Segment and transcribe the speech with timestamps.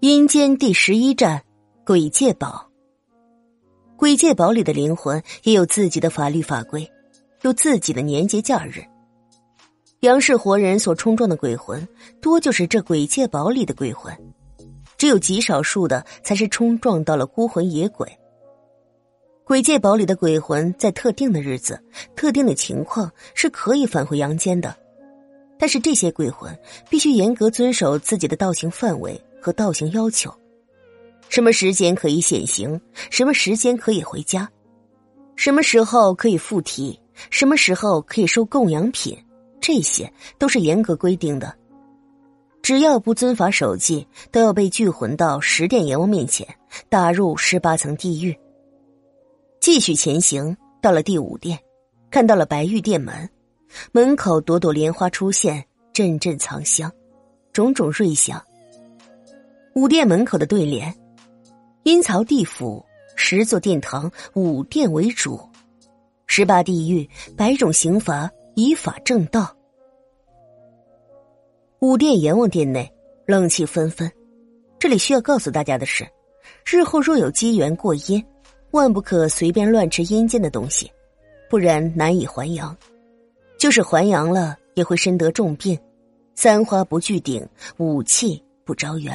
[0.00, 1.42] 阴间第十一站，
[1.84, 2.64] 鬼界堡。
[3.96, 6.88] 鬼界堡里的灵魂也有自己的法律法规，
[7.42, 8.80] 有自己的年节假日。
[10.02, 11.84] 杨氏活人所冲撞的鬼魂，
[12.20, 14.16] 多就是这鬼界堡里的鬼魂，
[14.96, 18.08] 只有极少数的才是冲撞到了孤魂野鬼。
[19.42, 21.82] 鬼界堡里的鬼魂在特定的日子、
[22.14, 24.76] 特定的情况是可以返回阳间的，
[25.58, 26.56] 但是这些鬼魂
[26.88, 29.20] 必须严格遵守自己的道行范围。
[29.48, 30.30] 和道行要求，
[31.30, 34.46] 什么时间可以显形，什么时间可以回家，
[35.36, 39.16] 什么时候可以附体，什么时候可以收供养品，
[39.58, 41.56] 这些都是严格规定的。
[42.60, 46.46] 只要不遵法守纪，都要被聚魂到十殿阎王面前，
[46.90, 48.38] 打入十八层地狱。
[49.60, 51.58] 继续前行，到了第五殿，
[52.10, 53.26] 看到了白玉殿门，
[53.92, 56.92] 门口朵朵莲花出现，阵阵藏香，
[57.50, 58.38] 种种瑞香。
[59.78, 60.92] 五殿门口的对联
[61.86, 62.84] ：“阴曹地府
[63.14, 65.38] 十座殿堂，五殿为主，
[66.26, 69.56] 十八地狱百种刑罚，以法正道。”
[71.78, 72.92] 五殿阎王殿内
[73.24, 74.10] 冷气纷纷。
[74.80, 76.04] 这里需要告诉大家的是，
[76.66, 78.20] 日后若有机缘过阴，
[78.72, 80.90] 万不可随便乱吃阴间的东西，
[81.48, 82.76] 不然难以还阳。
[83.56, 85.78] 就是还阳了，也会身得重病。
[86.34, 89.14] 三花不聚顶，五气不招缘。